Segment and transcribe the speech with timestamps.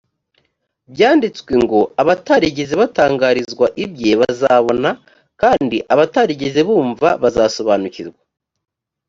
[0.93, 4.89] byanditswe ngo abatarigeze batangarizwa ibye bazabona
[5.41, 8.19] kandi abatarigeze bumva bazasobanukirwa